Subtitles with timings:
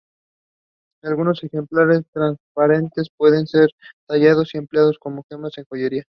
[1.03, 3.69] Algunos ejemplares transparente pueden ser
[4.07, 6.05] tallados y empleados como gemas en joyería.